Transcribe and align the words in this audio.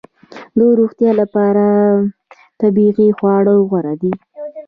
د 0.57 0.59
روغتیا 0.79 1.11
لپاره 1.21 1.65
طبیعي 2.61 3.09
خواړه 3.17 3.53
غوره 3.69 3.93
دي 4.01 4.13